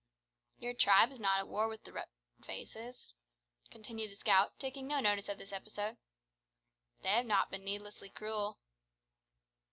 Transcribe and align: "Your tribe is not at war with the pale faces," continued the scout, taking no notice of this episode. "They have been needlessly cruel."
"Your 0.57 0.73
tribe 0.73 1.11
is 1.11 1.19
not 1.19 1.37
at 1.37 1.47
war 1.47 1.67
with 1.67 1.83
the 1.83 1.91
pale 1.91 2.05
faces," 2.43 3.13
continued 3.69 4.09
the 4.09 4.15
scout, 4.15 4.57
taking 4.59 4.87
no 4.87 4.99
notice 4.99 5.29
of 5.29 5.37
this 5.37 5.51
episode. 5.53 5.95
"They 7.03 7.09
have 7.09 7.49
been 7.51 7.63
needlessly 7.63 8.09
cruel." 8.09 8.57